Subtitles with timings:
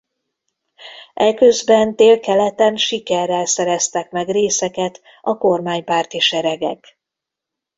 [1.13, 6.99] Eközben délkeleten sikerrel szereztek meg részeket a kormánypárti seregek.